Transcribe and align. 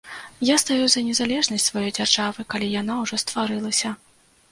Я 0.47 0.53
стаю 0.61 0.85
за 0.93 1.03
незалежнасць 1.09 1.65
сваёй 1.71 1.91
дзяржавы, 1.97 2.47
калі 2.53 2.71
яна 2.81 2.97
ўжо 3.03 3.21
стварылася. 3.25 3.93